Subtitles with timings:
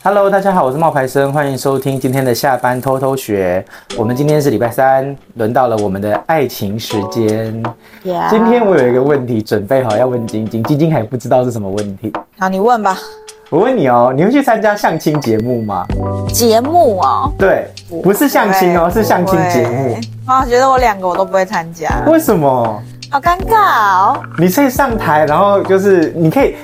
[0.00, 3.62] Hello，大家好，我是冒牌生，欢迎收听今天的下班偷偷学。
[3.96, 7.60] 我们今天是礼拜三，轮到了我们的爱情时间。
[8.04, 8.30] Yeah.
[8.30, 12.12] 今天我有一个问题准备好要问晶晶，晶晶还不知道是什么问题。
[12.38, 12.96] 好，你问吧。
[13.50, 15.84] 我问你哦，你会去参加相亲节目吗？
[16.28, 17.66] 节目哦，对，
[18.00, 19.96] 不是相亲哦，是相亲节目。
[20.26, 22.04] 啊，觉得我两个我都不会参加。
[22.06, 22.80] 为什么？
[23.10, 24.22] 好尴尬哦。
[24.38, 26.54] 你可以上台，然后就是你可以。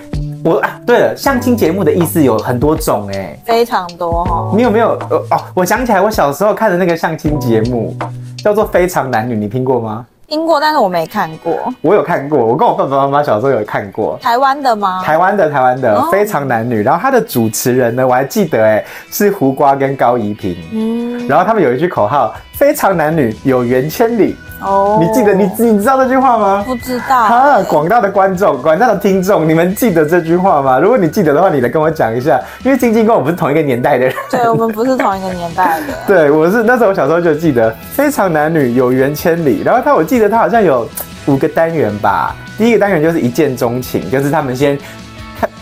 [0.45, 4.53] 我啊，对了，相亲节目的意思有很多种哎，非常多哦。
[4.55, 4.91] 你有没有？
[5.31, 7.97] 哦，我想起来，我小时候看的那个相亲节目
[8.37, 10.05] 叫做《非常男女》，你听过吗？
[10.27, 11.73] 听过，但是我没看过。
[11.81, 14.19] 我有看过，我跟我爸爸妈妈小时候有看过。
[14.21, 15.03] 台湾的吗？
[15.05, 20.57] 台湾的，台湾的《非常男女》，然后他的主持人呢，我还记得哎，是胡瓜跟高怡平。
[20.73, 26.65] 嗯，然后他们有一句口号：“非常男女，有缘千里。”哦，你记得你你知道这句话吗？
[26.67, 27.27] 不知道。
[27.27, 30.79] 哈，广大的观众、广大的听众，你们记得这句话吗？
[30.79, 34.15] 如果你记得的话，你来跟我讲一下，因为晶晶跟我不是同一个年代的人。
[34.31, 35.87] 对，我们不是同一个年代的。
[36.07, 39.61] 对，我是那时候我小时候就记得“非常男女，有缘千里”。
[39.67, 40.89] 然后他，我记得他好像有
[41.27, 42.35] 五个单元吧。
[42.57, 44.79] 第一个单元就是一见钟情，就是他们先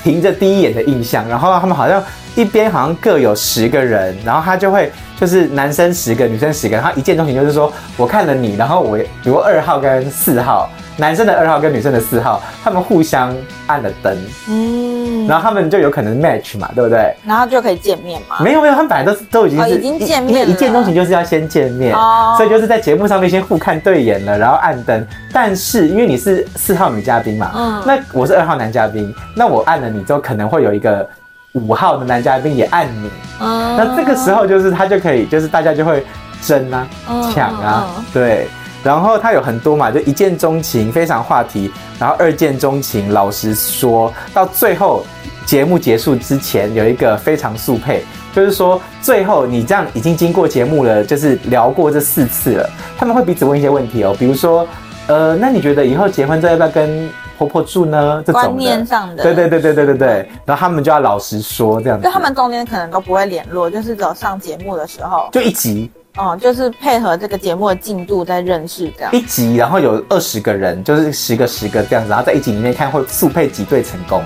[0.03, 2.03] 凭着第一眼的印象，然后他们好像
[2.35, 4.91] 一边好像各有十个人，然后他就会。
[5.21, 13.33] 就是男生十个，女生十个，然后一见钟情，就是说我看了你，然后我比如二号跟四号，男生的二号跟女生的四号，他们互相
[13.69, 14.92] 按了灯，嗯，
[15.27, 17.15] 然后他们就有可能 match 嘛，对不对？
[17.27, 18.37] 然后就可以见面嘛？
[18.41, 25.07] 没有没有，他们本来都都已经是、哦、已经见面了，一见钟情就是要先见面，哦、所以就是在节目上面先互看对眼了，然后按灯。
[25.33, 31.09] 但是因为你是四号女嘉宾嘛，嗯，那我是二号男嘉宾，那我按了你之后，可能会有一个。
[31.55, 36.03] 五号的男嘉宾也按你，嗯，那这个时候就是他就可以，就是大家就会
[36.41, 36.89] 争啊、
[37.31, 38.49] 抢啊，对。
[38.83, 41.71] 然后他有很多嘛，就一见钟情，非常话题。
[41.99, 45.05] 然后二见钟情，老实说到最后
[45.47, 54.67] 节目结束之前有一个非常速配，就是说最后你这样已经经过节目了，就是聊过这四次了，他们会彼此问一些问题哦，比如说，
[55.07, 57.11] 呃，那你觉得以后结婚之后要不要跟？
[57.39, 58.23] 婆婆住呢？
[58.25, 74.23] 这种观念上的，对对对对对对对，然后他们就要老实说这样子，就他们中间可能都不会联络，就是只有上节目的时候就一集哦，就是配合这个节目的进度在认识这样一集，然后有二十个人，就是十个十个这样子，然后在一集里面看会速配几对成功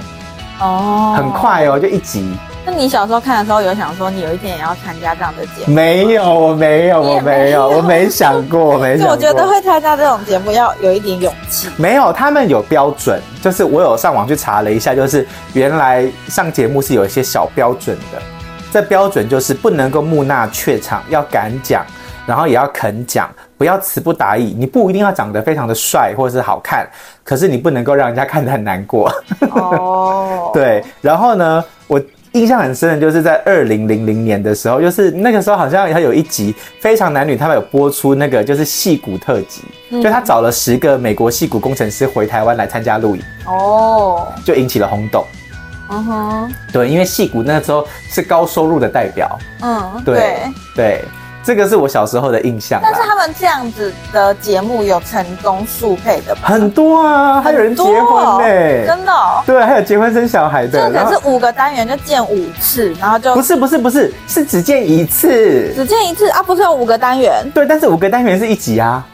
[0.60, 2.28] 哦，很快哦，就一集。
[2.64, 5.72] 那你小时候看的时候有想说你有一天也要参加这样的节目？
[5.72, 9.14] 没有，我没有，我没有，我没想过， 我没想过。
[9.14, 11.68] 我觉得会参加这种节目要有一点勇气。
[11.76, 18.20] 没有，他们有标准，就是我有上网去查了一下，就是原来上节目是有一些小标准的。
[18.76, 21.82] 这标准就是不能够木讷怯场，要敢讲，
[22.26, 24.54] 然后也要肯讲，不要词不达意。
[24.54, 26.86] 你不一定要长得非常的帅或者是好看，
[27.24, 29.10] 可是你不能够让人家看得很难过。
[29.52, 31.98] 哦， 对，然后呢，我。
[32.32, 45.24] 印象很深的就是在二零零零年的时候，就是那个时候好像还有一集《非常男女》，他们有播出那个就是戏骨特辑，嗯、就他找了十个美国戏骨工程师回台湾来参加录影，哦，就引起了轰动。
[45.88, 49.38] 嗯哼，对，因为戏骨那个时候是高收入的代表。
[49.62, 50.36] 嗯，对对。
[50.74, 51.04] 对
[51.46, 59.12] 这个是我小时候的印象，但是他们这样子的节目有成功速配的很多啊，还有人结婚嘞，真的，
[59.46, 66.28] 对，还有结婚生小孩的，这可是五个单元就见五次，然后就不是不是不是是只见一次，只见一次？
[66.30, 69.06] 啊，不是有五个单元，对，但是五个单元是一集啊。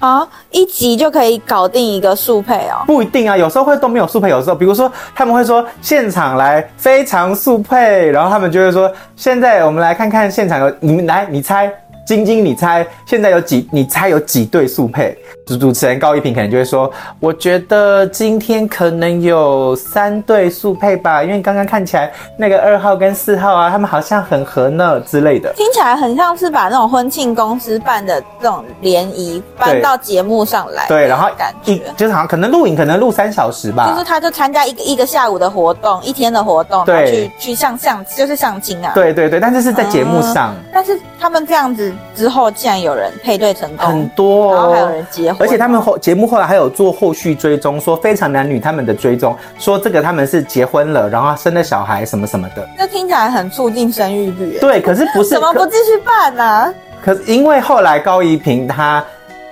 [0.00, 2.82] 啊，一集就可以搞定一个速配哦？
[2.86, 11.70] 不一定啊，有时候会都没有速配，有时候比如说他们会说现场来非常速配，然后他们就会说现在我们来看看现场有你们来，你猜。
[12.10, 13.68] 晶晶，你猜现在有几？
[13.70, 15.16] 你猜有几对速配？
[15.46, 30.86] 主主持人高一平可能就会说：“我觉得今天可能有三对速配吧，因为刚刚看起来那个二号跟四号啊，他们好像很合呢之类的。”听起来很像是把那种婚庆公司办的这种联谊搬到节目上来。
[30.88, 33.88] 对，然后感觉就是好像可能录影，可能录三小时吧。
[33.90, 38.92] 就是他就参加一个一个下午的活动，一天的活动，对，去去相相就是相亲啊。
[38.94, 40.54] 对对对，但是是在节目上。
[40.54, 41.92] 嗯，但是他们这样子。
[42.14, 54.58] 之后竟然有人配对成功，很多，哦然后还有人结婚，而且他们后节目后来还有做后续追踪，说非常男女他们的追踪，说这个他们是结婚了，然后生了小孩什么什么的，这听起来很促进生育率。
[54.60, 55.30] 对，可是不是？
[55.34, 56.44] 怎么不继续办呢？
[56.44, 56.74] 啊？
[57.02, 59.02] 可是因为后来高怡平她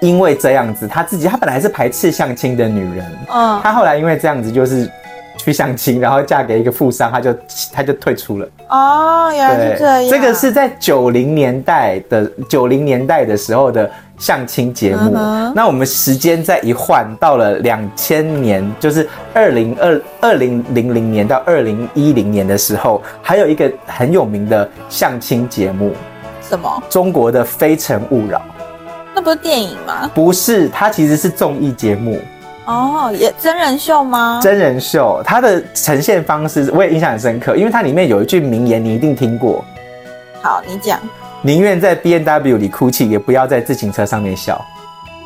[0.01, 4.91] 因为这样子，她自己她本来是排斥相亲的女人，嗯，她后来因为这样子就是。
[5.49, 7.35] 去相亲，然后嫁给一个富商，他就
[7.73, 8.47] 他就退出了。
[8.69, 10.11] 哦，原来是这样。
[10.11, 15.15] 这个是在九零年代的九零年代的时候的相亲节目。
[15.17, 25.95] 嗯、那我们时间再一换到了两千年，就是二零二二零零零年到二零一零年的时候，还有一个很有名的相亲节目，
[26.47, 26.83] 什么？
[26.91, 28.39] 中国的《非诚勿扰》。
[29.15, 30.11] 那不是电影吗？
[30.15, 32.21] 不是，它其实是综艺节目。
[32.69, 34.41] 哦，也真人秀吗？
[34.43, 39.65] 真人秀，它的呈现方式我也印象很深刻，因为它里面有一句名言，你一定听过。
[40.43, 41.01] 好，你讲。
[41.41, 44.63] 宁愿在 B N W 里哭泣，也不要在自行车上面笑。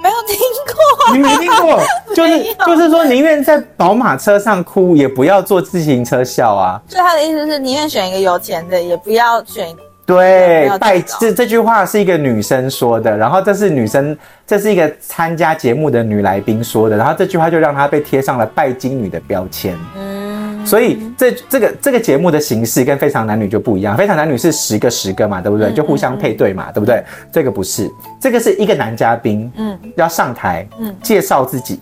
[0.01, 0.37] 没有听
[0.73, 1.81] 过，你没听过？
[2.15, 6.81] 就是就是说，宁愿在宝马车上哭，也不要坐自行车笑啊。
[6.87, 9.67] 所以他的意思是，宁愿选一个有钱的，也不要选。
[10.05, 19.77] 对，拜这这句话是一个女生说的，然后这是女生，这是一个参加节目的女来宾说的，然后这句话就让她被贴上了拜金女的标签。
[19.97, 25.73] 嗯，所以这这个这个节目的形式跟《非常男女》就不一样，《非常男女》是十个十个嘛，对不对？
[25.73, 27.03] 就互相配对嘛，对不对？
[27.33, 27.89] 这个不是，
[28.21, 31.81] 这个是一个男嘉宾，嗯，要上台，嗯，介绍自己。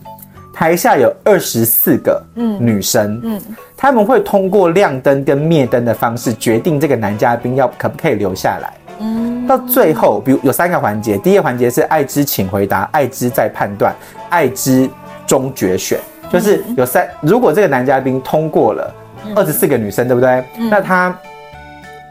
[0.61, 8.71] 台下有二十四个女生，嗯，嗯，他们会通过亮灯跟灭灯的方式决定这个男嘉宾要可不可以留下来。
[8.99, 13.97] 嗯，到最后，比如有三个环节，第一个环节是爱之请回答，爱之再判断，
[14.29, 14.87] 爱之
[15.27, 15.99] 终决选，
[16.31, 18.95] 就是有三，如果这个男嘉宾通过了
[19.35, 20.45] 二十四个女生，对不对？
[20.71, 21.19] 那他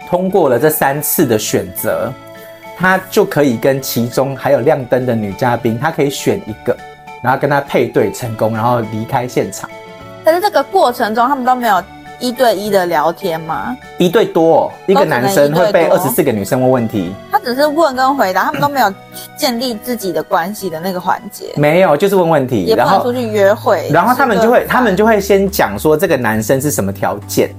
[0.10, 2.12] 通过了这三次的选择，
[2.76, 6.76] 他就可以跟其中还有亮灯的女嘉宾，他可以选一个。
[7.22, 9.70] 然后跟他配对成功，然后离开现场。
[10.24, 11.82] 但是这个过程中，他们都没有
[12.20, 13.76] 一对一的聊天吗？
[13.98, 17.14] 一对多，一个男生会被二十四个女生问问题。
[17.32, 18.94] 他只是问跟回答，他们都没有
[19.38, 21.46] 建立自己的关系的那个环节。
[21.56, 23.90] 没有，就是问问题，也不能出去约会。
[23.92, 27.50] 然后他们就会，他们就会先讲说这个男生是什么条件。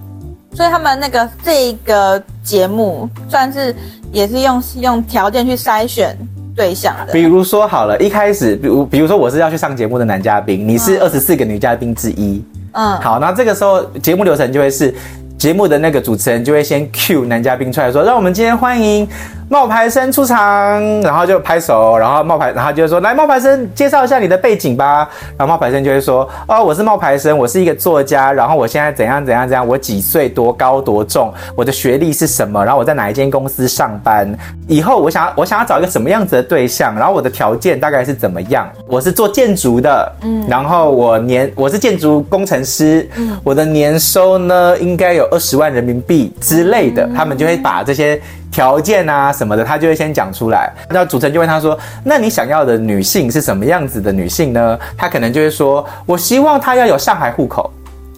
[0.53, 3.75] 所以他们那个这个节目算是
[4.13, 6.17] 也是用用条件去筛选。
[6.61, 14.95] 对象的，比如说好了，一开始，比如比如说我是要去上节目的男嘉宾，你是二十四个女嘉宾之一，嗯，好，那这个时候节目流程就会是，
[15.39, 19.09] 节目的那个主持人就会先 cue 男嘉宾出来说，让我们今天欢迎。
[19.51, 34.33] 冒牌生出场，然后就拍手，然后冒牌，然后就说：“来，冒牌生，介绍一下你的背景吧。”然后冒牌生就会说：“哦，我是冒牌生，我是一个作家，然后我现在怎样怎样怎样，我几岁，多高，多重，我的学历是什么，然后我在哪一间公司上班，
[34.69, 38.71] 以后我想要我想要找一个什么样子的对象，然后我的条件大概是怎么样？
[38.87, 50.73] 我是做建筑的，嗯，然后我年我是建筑工程师，嗯，我的年收呢应该有二十万人民币之类的，他们就会把这些。”条件啊什么的，他就会先讲出来。
[50.89, 57.71] 那主持人就问他说：“那你想要的女性是什么样子的女性呢？”他可能就会说：“我希望她要有上海户口，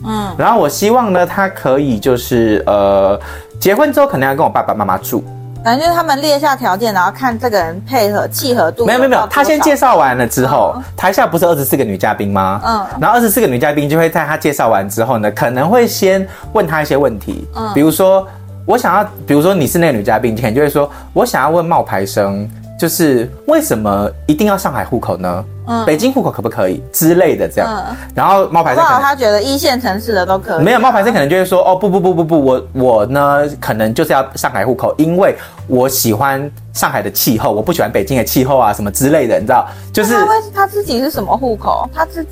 [0.05, 3.21] 嗯，然后我希望呢，她可以就是呃，
[3.61, 5.23] 结婚之后可能要跟我爸爸妈妈住。
[5.63, 8.85] 反正就是他们列下条件，然后看这个人配合契合度。
[8.85, 12.61] 没有没有没有，他先介绍完了之后，嗯、台下不是二十四个女嘉宾吗？
[12.65, 18.27] 嗯，然后二十四个女嘉宾就会在他介绍完之后呢，可能会先问他一些问题，嗯，比如说。
[18.67, 22.49] 我想要，比如说你是那个女嘉宾，你可能就会说，我想要问冒牌生，
[22.79, 25.45] 就是为什么一定要上海户口呢？
[25.65, 27.85] 嗯，北京户口可不可以之类的这样。
[27.89, 30.65] 嗯，然后冒牌生可能他觉得一线城市的都可以。
[30.65, 35.37] 没有，冒牌生可能就会说，哦不不不不不，我我呢可能就是要上海户口，因为
[35.69, 39.69] 我喜欢上海的气候，我不喜欢北京的气候啊什么之类的，你知道？
[39.93, 41.89] 就是他会他自己是什么户口？
[41.95, 42.27] 他自。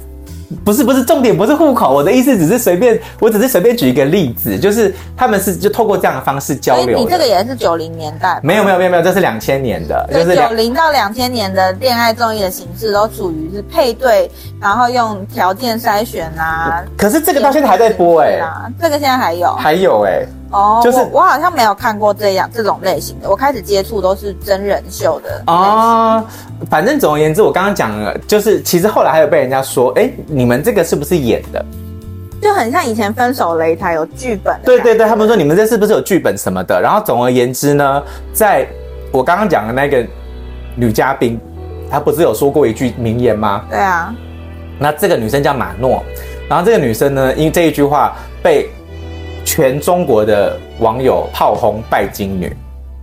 [0.64, 6.98] 不是不是重点，不是户口，我的意思只是随便，我只是随便举一个例子，就是他们是就透过这样的方式交流。
[6.98, 8.40] 你这个也是九零年代？
[8.42, 16.84] 没有没有没有没有，这是两千年的，就是九零到两千年的恋爱综艺的形式都属于是配对，然后用条件筛选啊。
[16.96, 20.28] 可是这个到现在还在播哎、欸，这个现在还有，还有哎、欸。
[20.50, 23.30] 哦，就是我，好像没有看过这样这种类型的。
[23.30, 26.24] 我开始接触都是真人秀的哦。
[26.68, 31.64] 反正总而言之，我刚刚讲了，就是其实后来还有被人家说，哎、欸，你们这个是不是演的？
[32.42, 34.58] 就很像以前分手擂台有剧本。
[34.64, 36.80] 对对对，他们说你们这是不是有剧本什么的？
[36.80, 38.02] 然后总而言之呢，
[38.32, 38.66] 在
[39.12, 40.04] 我刚刚讲的那个
[40.74, 41.38] 女嘉宾，
[41.88, 43.64] 她不是有说过一句名言吗？
[43.70, 44.12] 对啊。
[44.80, 46.02] 那这个女生叫马诺，
[46.48, 48.68] 然后这个女生呢，因为这一句话被。
[49.50, 52.56] 全中国的网友炮轰拜金女，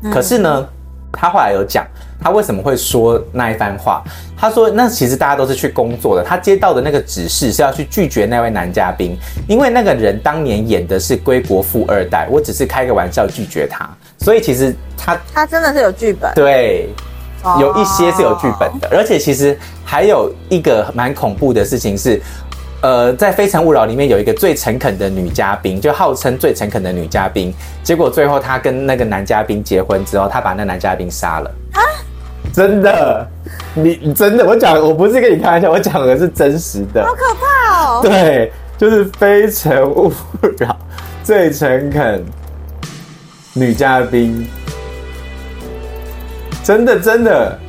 [0.09, 0.65] 可是呢，
[1.11, 1.85] 他后来有讲，
[2.21, 4.01] 他为什么会说那一番话？
[4.37, 13.85] 他说，那其实大家都是去工作的，他接到的那个指示是要去拒绝那位男嘉宾，因为那个人当年演的是归国富二代，我只是开个玩笑拒绝他，
[14.19, 16.87] 所以其实他他真的是有剧本，对，
[17.59, 22.21] 有一些是有剧本的，而且其实还有一个蛮恐怖的事情是。
[22.81, 27.53] 呃，在《非诚勿扰》里面有一个最诚恳的女嘉宾，就号称最诚恳的女嘉宾。
[27.83, 31.51] 结果最后她跟那个男嘉宾结婚之后，她把那男嘉宾杀了。
[31.73, 31.81] 啊？
[32.53, 33.27] 真的，
[33.73, 37.05] 你你真的，我讲我不是跟你开玩笑，我讲的是真实的。
[37.05, 37.99] 好可怕哦！
[38.01, 40.11] 对，就是非诚勿
[40.57, 40.75] 扰，
[41.23, 42.23] 最诚恳
[43.53, 44.47] 女嘉宾，
[46.63, 47.59] 真的真的，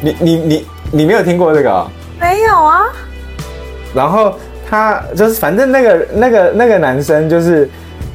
[0.00, 1.88] 你你你你没有听过这个哦？
[2.20, 2.82] 没有啊。
[3.94, 4.34] 然后
[4.68, 7.68] 他就是，反正那个那个那个男生就是。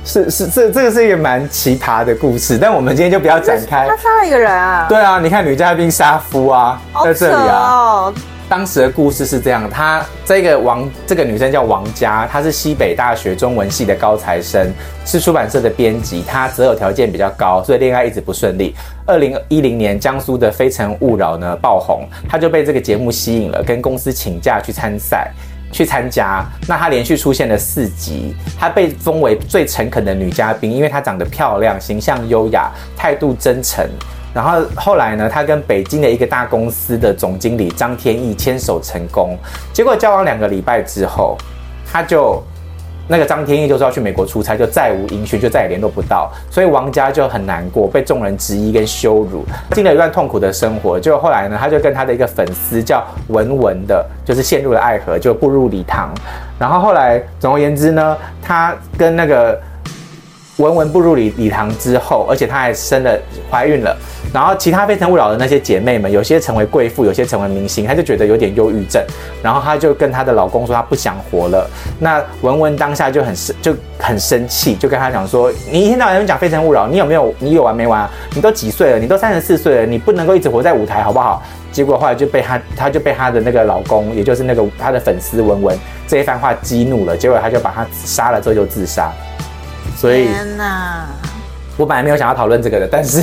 [0.07, 3.87] 是是，这这个是一个蛮奇葩的故事，但我们今天就不要展开。
[3.87, 4.85] 他杀了一个人啊？
[4.87, 7.57] 对啊，你看女嘉宾杀夫啊，在这里啊。
[7.57, 8.13] 哦。
[8.47, 14.71] 当时的故事是这样，她这个王这个女生叫王佳，她是西北大学中文系的高材生，
[15.03, 18.75] 是出版社的编辑，她择偶条件比较高，所以恋爱一直不顺利。
[19.07, 25.31] 二零一零年，江苏的《非诚勿扰》呢爆红，她就被这个节目吸引了，跟公司请假去参赛。
[25.75, 33.85] 去参加，那她连续出现了四集，她被封为最诚恳的女嘉宾，因为她长得漂亮，形象优雅，态度真诚。
[34.33, 39.37] 然后后来呢，她跟北京的一个大公司的总经理张天翼牵手成功，
[39.73, 41.37] 结果交往两个礼拜之后，
[41.85, 42.41] 她就。
[43.07, 50.99] 那个张天翼就是要去美国出差，就再无音讯，就再也联络不到，所以王佳就很难过，被众人质疑跟羞辱，经历了一段痛苦的生活。
[50.99, 56.13] 就后来呢，他就跟他的一个粉丝叫文文的，就是陷入了爱河，就步入礼堂。
[56.59, 59.59] 然后后来，总而言之呢，他跟那个。
[60.57, 63.19] 文文步入礼礼堂之后，而且她还生了
[63.51, 63.93] 怀孕了。
[64.35, 69.01] 然后其他非诚勿扰的那些姐妹们，有些成为贵妇，有些成为明星，她就觉得有点忧郁症。
[69.41, 71.65] 然后她就跟她的老公说，她不想活了。
[71.99, 78.11] 那文文当下就很生就很生气，就跟他讲说：“你一天到晚讲非诚勿扰，你有没有你有完没完啊？
[78.35, 78.99] 你都几岁了？
[78.99, 85.77] 你都三十四岁了，你不能够一直活在舞台，好不好？”结果后来就被她，她就被她的那个老公，也就是那个她的粉丝文文
[86.09, 87.15] 这一番话激怒了。
[87.15, 89.13] 结果她就把他杀了之后就自杀。
[89.95, 91.05] 所以，天哪！
[91.77, 93.21] 我本来没有想要讨论这个的，但是，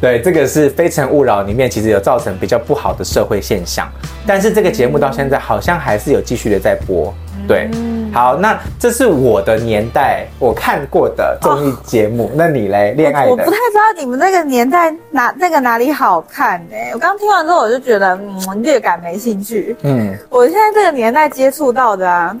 [0.00, 3.88] 对，这个是《非诚勿扰》里面其实有造成比较不好的社会现象，
[4.26, 7.12] 但是这个节目到现在好像还是有继续的在播。
[7.48, 7.70] 对，
[8.12, 12.92] 好，那这是我的年代我看过的综艺节目，哦、那你嘞？
[12.96, 13.30] 恋爱的？
[13.30, 16.76] 我不太知道你们那个年代哪那个哪里好看呢？
[16.92, 19.76] 我刚听完之后我就觉得，嗯，略感没兴趣。
[19.82, 22.36] 嗯，我现在这个年代接触到的啊。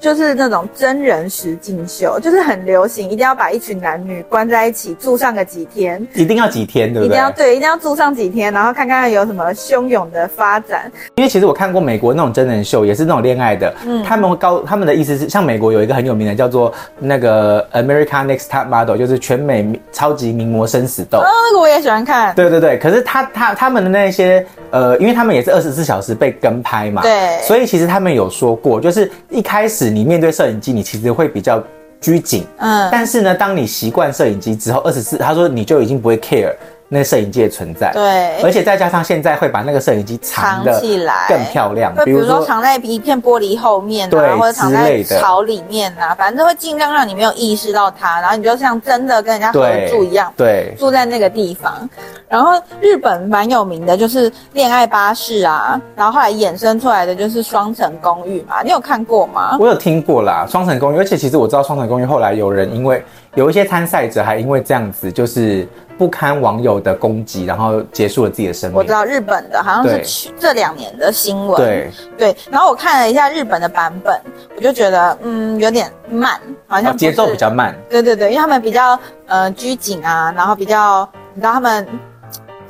[0.00, 7.06] 就是那种真人实境秀，就是很流行，一定要把一群男女关在一起住上个几天，一定要几天，对不对？
[7.06, 10.90] 一定要对，一定要住上几天，然后看看有什么汹涌的发展。
[11.16, 21.18] 因为其实我看过美国那种真人秀，也是那种恋爱的，嗯，他们会高，他们的意思是，像美国有一个很有名的叫做那个 America Next Top Model，就是全美超级名模生死斗。
[21.18, 22.34] 哦，那个我也喜欢看。
[22.34, 29.90] 对对对，可是他他他们的那些呃，因为他们也是二十四小时被跟拍嘛，对，所以其实他们有说过，就是一开始。
[29.90, 31.62] 你面对摄影机，你其实会比较
[32.00, 36.52] 拘谨，嗯，但是呢，当你习惯摄影机之后，二十四，他说你就已经不会 care。
[36.88, 51.88] 那摄影机的存在，对，而且再加上现在会把那个摄影机藏起来更漂亮，比如说藏在一片玻璃后面啊，或者藏在草里面啊，反正会尽量让你没有意识到它，然后你就像真的跟人家合住一样，对，住在那个地方。
[52.28, 59.56] 然后日本蛮有名的就是恋爱巴士啊，然后后来衍生出来的就是双层公寓嘛，你有看过吗？
[59.58, 63.02] 我有听过啦，双层公寓，而且其实我知道双层公寓后来有人因为
[63.34, 65.66] 有一些参赛者还因为这样子就是。
[65.96, 68.76] 不堪网友的攻击，然后结束了自己的生命。
[68.76, 71.56] 我知道日本的好像是去这两年的新闻。
[71.56, 71.88] 对
[72.18, 74.20] 对，然后我看了一下日本的版本，
[74.56, 77.72] 我就觉得嗯有点慢，好像节奏比较慢。
[77.88, 81.86] 对对对，因为他们比较呃拘谨啊，然后比较你知道他们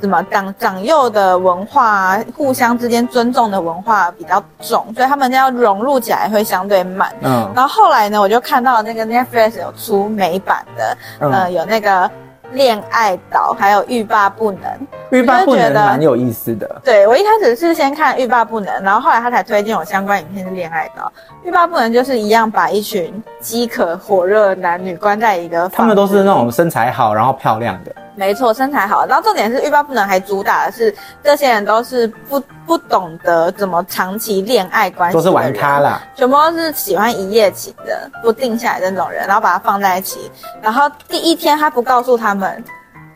[0.05, 7.11] 怎么长长幼的文化，互相之间尊重的文化比较重，所以他们要融入起来会相对慢。
[7.23, 12.09] 嗯，然后后来呢，我就看到那个 Netflix 有出美版的，呃，有那个。
[12.51, 14.61] 恋爱岛还有欲罢不能，
[15.09, 16.79] 欲罢不能蛮有意思的。
[16.85, 21.11] 对，我一开始是先看欲罢不能，然后后来他才推荐我相关影片是恋爱岛。
[21.43, 27.91] 欲罢不能就是一样把一群饥渴火热的男女关在一个，他们都是那种身材好然后漂亮的。
[28.15, 29.05] 没错，身材好。
[29.05, 30.93] 然后重点是欲罢不能还主打的是
[31.23, 40.31] 这些人都是不不懂得怎么长期恋爱关系，都是玩咖啦，全部都是喜欢一夜情的，不定下来的那种人，然后把它放在一起。
[40.61, 42.63] 然后第一天他不告诉他们，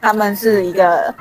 [0.02, 1.14] 他们是一个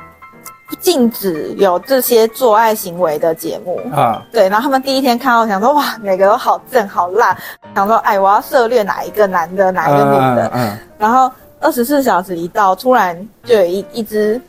[0.79, 4.21] 禁止有这些做爱行为的节目啊。
[4.31, 7.37] 对，然后他们第一天看到想说哇，每个都好正好辣，
[7.73, 11.31] 想说哎，我要涉猎哪一个男的，哪一个女的，嗯，嗯，然后。
[11.59, 14.39] 二十四小时一到，突然就有一一只，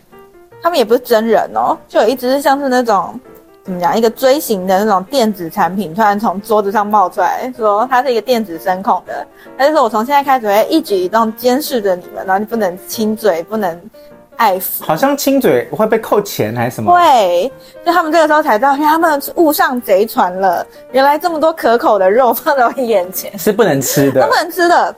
[0.62, 3.18] 他们也不是真人哦，就有一只像是那种
[3.64, 9.26] 怎么讲，一个锥形的那种电子产品，突然从桌子上冒出来，说它是一个电子声控的，
[9.58, 13.78] 他就说我从现在开始会一举一动监视着你们，然后你不能亲嘴，不能
[14.36, 14.82] 爱抚。
[14.82, 16.92] 好像亲嘴会被扣钱还是什么？
[16.92, 17.52] 会，
[17.84, 20.66] 就他们这个时候才知道，因为他们误上贼船了。
[20.92, 24.94] 原来这么多可口的肉放在我眼前是不能吃的，不能吃的。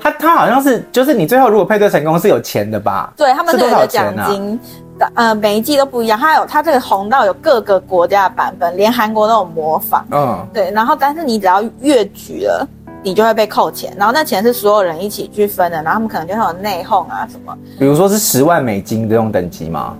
[0.00, 3.12] 他他好像是，就是你最后如果配对成功是有钱的吧？
[3.16, 4.58] 对，他们这个奖金，
[4.98, 6.18] 啊、呃，每一季都不一样。
[6.18, 10.04] 它有它这个红到有各个国家的版本，连韩国都有模仿。
[10.10, 10.70] 嗯，对。
[10.72, 12.66] 然后，但是你只要越举了，
[13.02, 13.94] 你就会被扣钱。
[13.96, 15.76] 然后那钱是所有人一起去分的。
[15.82, 17.56] 然后他们可能就会有内讧啊什么。
[17.78, 19.94] 比如说是十万美金这种等级吗？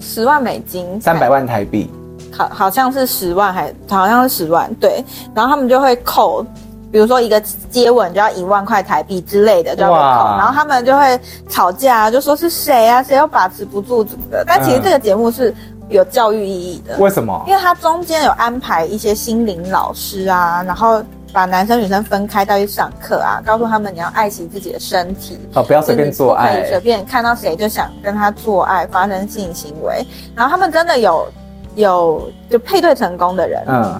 [0.00, 1.90] 十万美金，三百万台币。
[2.32, 4.72] 好，好像是十万还，还好像是十万。
[4.76, 6.46] 对，然后他们就会扣。
[6.92, 11.18] 比如说一个接吻就要一万块台币之类的，就要被扣，然后他们就会
[11.48, 14.44] 吵架，就说是谁啊，谁又把持不住什么的。
[14.46, 15.54] 但其实这个节目是
[15.88, 16.98] 有教育意义的。
[16.98, 17.42] 为什么？
[17.48, 30.06] 因为它中间有安排一些心灵老师啊，然后把男生女生分开带去上课啊，告诉他们你要爱惜自己的身体哦，不要随便做爱，随便看到谁就想跟他做爱，发生性行为。
[30.36, 31.26] 然后他们真的有
[31.74, 33.98] 有就配对成功的人，嗯。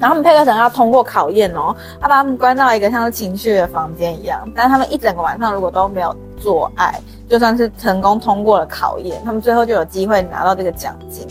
[0.00, 11.26] 然后他们配对成要通过考验哦，他把他们关到一个像是情绪的房间一样，但他们一整个晚上如果都没有做爱，就算是成功通过了考验，他们最后就有机会拿到这个奖金。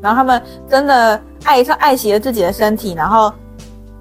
[0.00, 3.32] 然后他们真的爱上爱惜了自己的身体，然后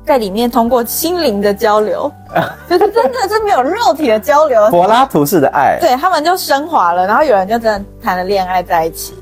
[0.04, 2.12] 在里面通过心灵的交流，
[2.68, 9.14] 就是真的是没有肉体的交流，柏拉图式的爱，对，他们就升华了，然后有人就真的谈了恋爱在一起。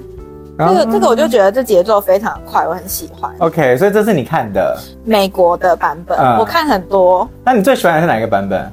[0.67, 3.33] 这个这个我就觉得这节奏非常快，我很喜欢。
[3.39, 7.25] OK，所以这是你看的美国的版本，嗯、我看很多。
[7.45, 8.71] 那你最喜欢的是哪一个版本？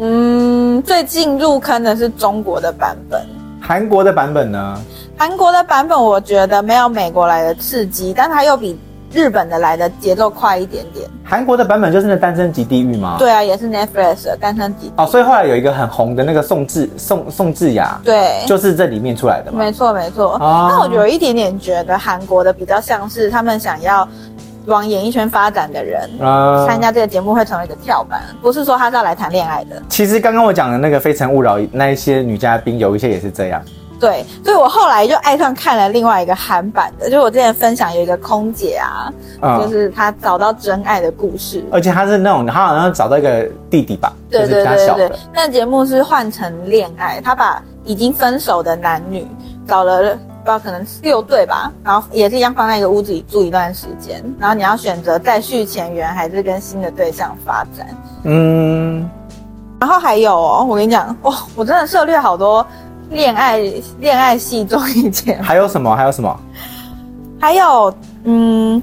[0.00, 3.24] 嗯，最近入坑的是中国的版本。
[3.60, 4.76] 韩国的版本呢？
[5.16, 8.78] 韩国的版本我觉得没有美国来的刺激，但它又比。
[9.12, 13.16] 日本的来的节奏快一点点，韩国的版本就是那《单身即地狱》吗？
[13.18, 14.92] 对啊，也是 Netflix 的《单身即地》。
[15.02, 19.58] 哦，所以后来有一个很红的那个宋智宋宋智雅，对，就是这里面出来的嘛。
[19.58, 20.34] 没错没错。
[20.34, 24.06] 哦，那我有一点点觉得韩国的比较像是他们想要
[24.66, 26.08] 往演艺圈发展的人，
[26.66, 29.82] 参加这个节目会成为一个跳板，不是说他是要来谈恋爱的。
[29.88, 33.62] 其实刚刚我讲的那个《非诚勿扰》那一些女嘉宾，有一些也是这样。
[34.00, 49.26] 对，所以我后来就爱上看了另外一个韩版的，就是我之前分享有一个空姐啊，嗯、就是她找到真爱的故事，而且她是那种她好像找到一个弟弟吧，对对对对对，那节目是换成恋爱，她把已经分手的男女
[49.66, 57.86] 找了不知道可能六对吧，然后也是一样放在一个屋子里住一段时间，然后你要选择再续前缘还是跟新的对象发展，
[58.22, 59.10] 嗯，
[59.80, 62.64] 然后还有哦，我跟你讲哇，我真的涉猎好多。
[63.10, 63.58] 恋爱
[64.00, 65.94] 恋爱系综艺节目还有什么？
[65.96, 66.40] 还有什么？
[67.40, 67.94] 还有，
[68.24, 68.82] 嗯，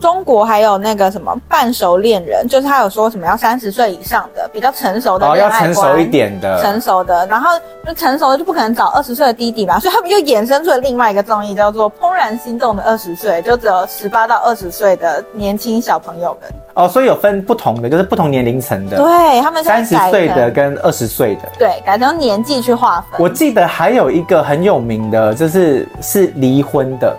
[0.00, 7.50] 中国还有那个什么半熟恋人，就是他有说什么要三十岁以上的比较成熟的哦，要成熟一点的，成熟的，然后
[7.86, 16.50] 就成熟的就不可能找二十岁的弟弟嘛，所以他们又衍生出了另外一个综艺，叫做《怦然心动的二十岁》，就只有十八到二十岁的年轻小朋友们。
[16.74, 18.98] 哦，所以有分不同的，就是不同年龄层的。
[18.98, 21.48] 对，他们三十岁的跟二十岁的。
[21.58, 23.18] 对，改成年纪去划分。
[23.18, 27.16] 我记得还有一个很有名的，就是是离婚的。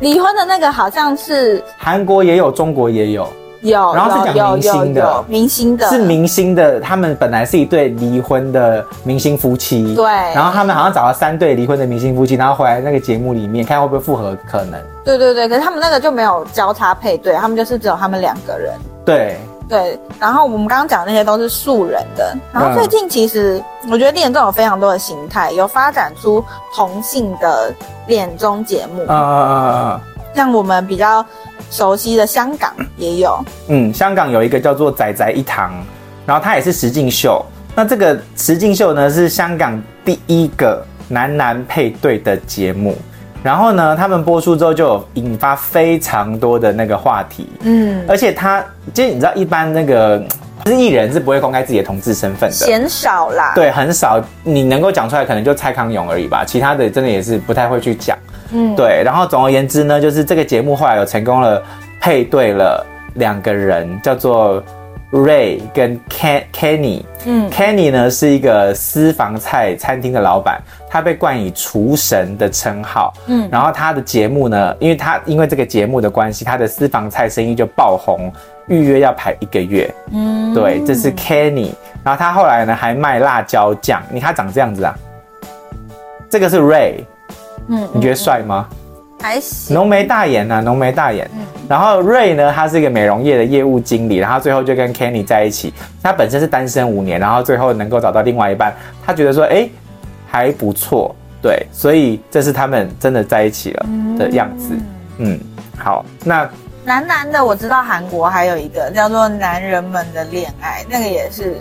[0.00, 3.26] 离婚的那个好像是韩国也有，中国也有。
[3.62, 6.78] 有，然后是讲明星的，明星的，是明星的。
[6.78, 10.04] 他们本来是一对离婚的明星夫妻，对。
[10.04, 14.80] 然后他们好像找了三对离婚的明星夫妻，然后回来那个节目里面看会不会复合可能。
[15.04, 18.74] 对对对，可是他们那个就没有交叉配对，他们就是只有他们两个人。
[19.04, 22.36] 对对，然后我们刚刚讲的那些都是素人的。
[22.52, 27.72] 然后最近其实我觉得恋综有非常多的形态，有发展出同性的
[28.06, 29.02] 恋综节目。
[29.06, 30.00] 啊啊啊啊！
[30.34, 31.24] 像我们比较。
[31.68, 35.72] 熟悉的香港也有，嗯，香港有一个叫做《仔仔一堂》，
[36.24, 37.44] 然后它也是实境秀。
[37.74, 42.96] 那这个实境秀呢，是香港第一个男男配对的节目。
[43.46, 48.60] 然后呢，他们播出之后就有引发非常多的那个话题，嗯，而且他，
[48.92, 50.20] 其实你知道，一般那个
[50.66, 54.20] 是艺人是不会公开自己的同志身份的，鲜少啦，对，很少。
[54.42, 58.18] 你能够讲出来，可能就蔡康永而已吧，其他的真的也是不太会去讲。
[58.50, 61.62] 嗯，对，然后总而言之呢，就是这个节目后来有成功了
[62.00, 64.60] 配对了两个人，叫做
[65.12, 67.04] Ray 跟 Ken Kenny。
[67.26, 70.60] 嗯，Kenny 呢是一个私房菜餐厅的老板，
[70.96, 73.12] 他被冠以厨神的称号。
[73.26, 78.32] 嗯，然后他的节目呢，因为他因为这个节目的关系，他的私房菜生意就爆红，
[78.68, 79.94] 预约要排一个月。
[80.10, 81.72] 嗯，对，这是 Kenny。
[82.02, 84.96] 然后他后来呢还卖辣椒酱，你看他长这样子啊，
[86.30, 87.04] 这个是 Ray。
[87.68, 88.66] 嗯，你觉得帅吗？
[89.20, 91.28] 还行，浓眉大眼啊，浓眉大眼。
[91.34, 95.74] 嗯，然后 Ray 呢，他是一个美容业的业务经理，然后最后就跟 Kenny 在一起。
[96.02, 98.72] 他本身是单身五年，然后最后能够找到另外一半，
[99.04, 99.68] 他觉得说，哎，
[100.36, 101.14] 还不错。
[101.40, 103.86] 对，所以这是他们真的在一起了
[104.18, 104.70] 的样子。
[105.18, 105.40] 嗯，嗯，
[105.78, 106.48] 好，那
[106.84, 111.56] 男男的我知道韩国还有一个叫做《男人们的恋爱》，那个也是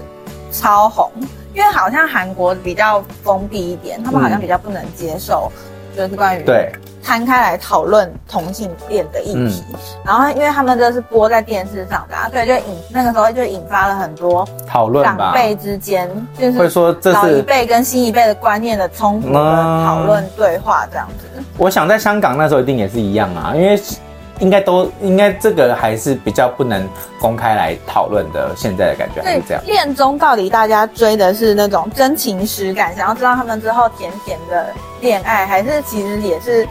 [0.51, 1.11] 超红，
[1.53, 5.51] 因为好像韩国比较封闭一点，他们好像比较不能接受，
[5.95, 6.71] 就是关于对。
[7.07, 21.43] 摊开来讨论同性恋的议题，嗯、然后因为他们这是播在电视上的，啊，所以就引那个时候就引发了很多讨论，长辈之间就是会说这是老一辈跟新一辈的观念的冲突，讨论对话这样子。
[21.59, 23.79] 我想在香港那时候一定也是一样啊，因为
[24.39, 26.87] 应该都应该这个还是比较不能
[27.19, 29.63] 公开来讨论的，现在的感觉还是这样。
[29.65, 34.67] 恋综到底大家追的是那种真情实感，想要知道他们之后甜甜的
[35.01, 36.67] 恋爱，还是其实也是？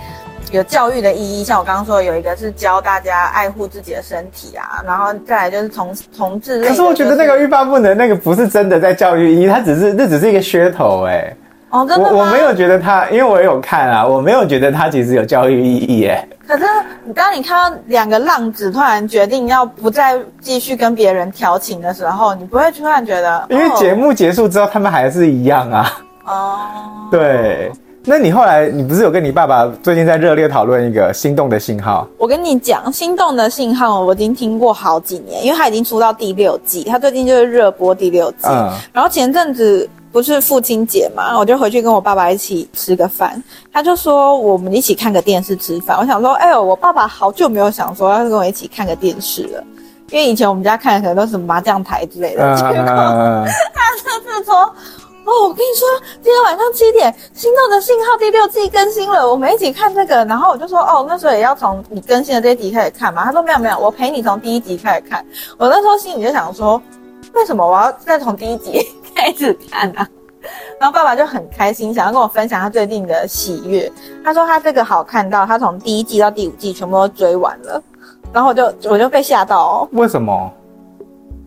[0.52, 6.68] 有教育的意义，像我刚刚说，有一个是教大家爱护自己的身体啊，然后再来就是同同志、就是。
[6.68, 11.36] 可是我觉得那个欲罢不能，那个不是真的在教育意义，它只是那只是一个噱头哎、欸。
[11.70, 12.08] 哦，真的？
[12.08, 16.28] 我我没有觉得他，因为我有看啊，我没有觉得他其实有教育意义哎、欸。
[16.46, 16.64] 可是
[17.04, 23.46] 你当你看到两个浪子突然决定要不再继续跟别人调情的时候，你不会突然觉得？
[23.50, 25.92] 因为节目结束之后，他们还是一样啊。
[26.26, 26.58] 哦，
[27.10, 27.72] 对。
[28.06, 32.06] 那你后来，你不是有跟你爸爸最近在热烈讨论一个心动的信号？
[32.18, 38.46] 我跟你讲，心动的信号我已经听过好几年，因为他已经出到第六季，他最近就是热播第六季。
[38.46, 38.70] 嗯。
[38.92, 45.98] 然后前阵子不是父亲节嘛，我就回去跟我爸爸一起吃个饭，他就说我们一起看个电视吃饭。
[45.98, 49.64] 我想说，哎呦，我爸爸好久没有想说要跟我一起看个电视了，
[50.10, 52.44] 因为以前我们家看的可能都是麻将台之类的。
[52.44, 52.56] 嗯。
[52.56, 52.86] 结果
[53.74, 54.72] 他就是说。
[55.26, 55.88] 哦，我跟你说，
[56.22, 60.22] 今天晚上七点，《心动的信号》第六季更新了，我们一起看这个。
[60.26, 63.24] 然后我就说，哦，那时候也要从你更新的这一集开始看嘛。
[63.24, 65.24] 他说没有没有，我陪你从第一集开始看。
[65.56, 66.78] 我那时候心里就想说，
[67.34, 68.80] 为什么我要再从第一集
[69.14, 70.08] 开始看呢、啊？
[70.78, 73.90] 然后爸爸就很开心，想要跟我分享他最近的喜悦。
[74.24, 77.82] 他说他这个好看到，他从第一季到第五季全部都追完了。
[78.32, 79.88] 然后我就我就被吓到哦。
[79.92, 80.50] 为什么？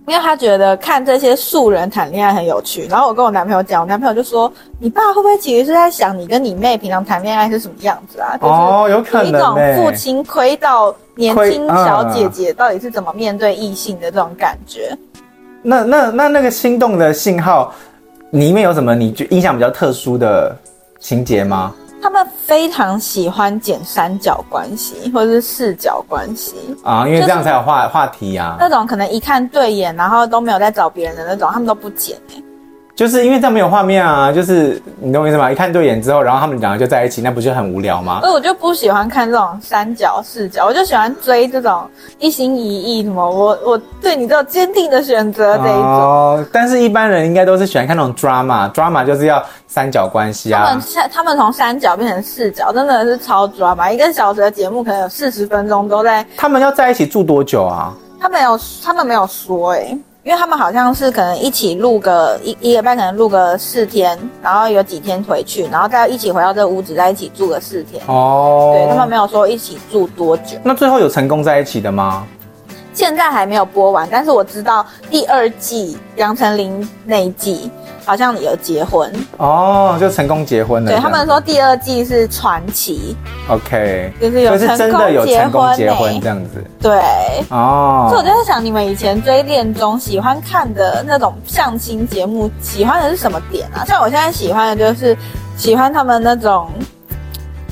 [0.08, 9.28] 因为他觉得看这些素人谈恋爱很有趣，然后我跟我男朋友讲，我男朋友就说：“你爸会不会其实是在想你跟你妹平常谈恋爱是什么样子啊？”哦，有可能。
[9.28, 14.98] 一种父亲亏到年轻小姐姐到底是怎么面对异性的这种感觉。
[15.68, 17.74] 嗯、那那那那个心动的信号，
[18.32, 20.56] 里面有什么你觉印象比较特殊的
[21.00, 21.74] 情节吗？
[22.02, 28.56] 他们非常喜欢剪三角关系或者是四角关系啊，因为这样才有话话题啊。
[28.60, 32.44] 那种可能一看对眼，然后都没有在找别人的那种，他们都不剪欸。
[32.98, 35.52] 就是因为这样没有画面啊，就是你懂我意思吗？
[35.52, 38.22] 一看对眼之后，然后他们两个就在一起，那不就很无聊吗？
[38.22, 45.84] 所以我就不喜欢看这种三角视角，我就喜欢追这种一心一意什么，我我对你这种坚定的选择这一种。
[45.84, 50.66] 哦，但是一般人应该都是喜欢看那种 drama，drama 就是要三角关系啊。
[50.66, 50.84] 他们
[51.14, 53.94] 他们从三角变成四角，真的是超 drama。
[53.94, 56.26] 一个小时的节目可能有四十分钟都在。
[56.36, 57.94] 他们要在一起住多久啊？
[58.20, 59.98] 他没有，他们没有说哎、欸。
[60.28, 68.04] 因为他们好像是可能一起录个一一个班，可能录个四天，然后有几天回去，然后再一起回到这个屋子，在一起住个四天。
[68.08, 70.58] 哦，对，他们没有说一起住多久。
[70.66, 72.28] 那最后有成功在一起的吗？
[72.94, 77.72] 现在还没有播完，但是我知道第二季杨丞琳那一季。
[78.06, 80.90] 好像有结婚哦，就成功结婚了。
[80.90, 83.18] 对，他们说第二季是传奇
[83.50, 86.64] ，OK，就是有成功结婚，真的有成功结婚这样子。
[86.82, 87.02] 对，
[87.50, 93.86] 哦，所以我就在想，你们以前追恋综喜欢看的那种相亲节目，喜欢的是什么点啊？
[93.86, 95.18] 像我现在喜欢的就是
[95.56, 96.70] 喜欢他们那种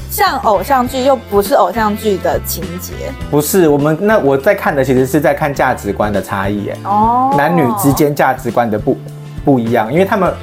[0.10, 2.94] 像偶像剧又不是偶像剧的情节。
[3.30, 8.98] 不是，我们那我在看的其实是在看价值观的差异，哎，哦，男女之间价值观的不。
[9.44, 10.34] 不一样，因为他们，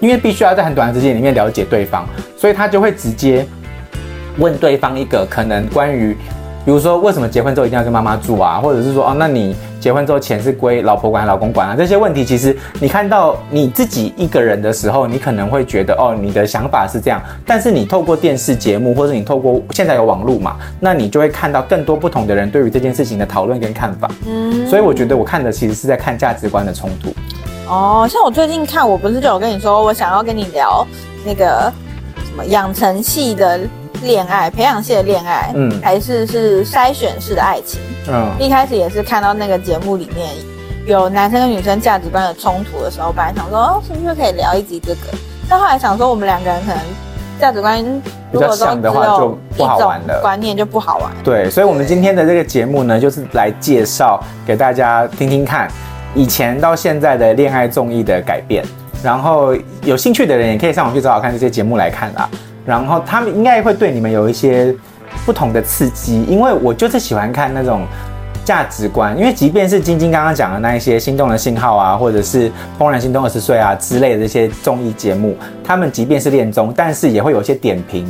[0.00, 2.04] 因为必须要在很短的时间里面了解对方，
[2.36, 3.46] 所以他就会直接
[4.38, 6.18] 问对方一个可能关于，
[6.64, 11.74] 比如说为什么结婚之后一定要跟妈妈住啊，或者是说哦，那你结婚之后钱是归老婆管老公管啊？
[11.76, 24.08] 这些问题其实你看到你自己一个人的时候，你可能会觉得哦，你的想法是这样，但是你透过电视节目或者你透过现在有网络嘛，那你就会看到更多不同的人对于这件事情的讨论跟看法。
[24.26, 27.12] 嗯，所以我觉得我看的其实是在看价值观的冲突。
[27.68, 30.86] 哦，像我最近看，我不是就有跟你说，我想要跟你聊
[31.24, 31.72] 那个
[32.24, 33.58] 什么养成系的
[34.02, 40.28] 恋爱，培养系的恋爱，嗯，还是是筛选式的爱情，嗯，一开始也是看到那个节目里面
[40.86, 45.16] 有男生跟女生价值观的冲突的时候，本来想说，哦，是不是可以聊一集这个？
[45.48, 46.78] 但后来想说，我们两个人可能
[47.40, 47.82] 价值观
[48.30, 51.10] 如果都只有一种观念就不好玩。
[51.22, 55.68] 对，所以我们今天的这个节目呢，就是来介绍给大家听听看。
[56.14, 58.62] 以前到现在的恋爱综艺的改变，
[59.02, 62.28] 然后有兴趣的人也可以上网去找找看这些节目来看啦。
[62.64, 64.74] 然后他们应该会对你们有一些
[65.24, 67.86] 不同的刺激，因为我就是喜欢看那种
[68.44, 78.06] 价值观，因为即便是晶晶刚刚讲的那一些心动的信号啊，或者是怦然心动二十岁啊之类的这些综艺节目，他们即便是恋综，但是也会有一些点评。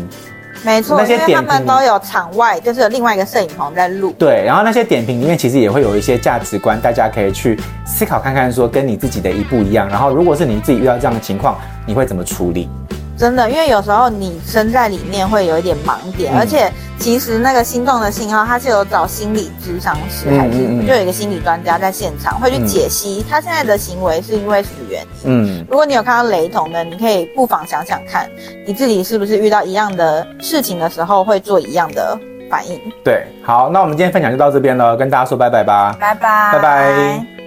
[0.65, 4.15] 没错，那些点评他们都有场外，就是有另外一个摄影棚在录。
[4.17, 9.89] 对，然后那些点评里面其实也会有一些价值观，大家可以去思考看看，说跟你自己的一不一样。
[9.89, 12.69] 然后如果是你自己遇到这样的情况，你会怎么处理？
[13.17, 25.09] 真的，因为有时候你身在里面会有一点盲点，嗯、而且其实那个心动的信号，它是有找心理咨商师，嗯、还是就有一个心理专家在现场会去解析他现在的行为是因为什么原因。
[25.25, 28.29] 嗯，如果你有看到雷同的，你可以不妨想想看，
[28.67, 32.19] 你自己是不是遇到一样的事情的时候会做一样的
[32.51, 32.81] 反应。
[33.05, 37.42] 对，好，那我们今天分享就到这边了，跟大家说拜拜吧，拜拜，拜拜。